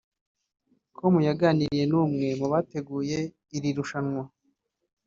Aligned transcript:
com 0.95 1.13
yaganiriye 1.27 1.83
n’umwe 1.91 2.27
mu 2.39 2.45
bateguye 2.53 3.19
iri 3.55 3.69
rushanwa 3.77 4.23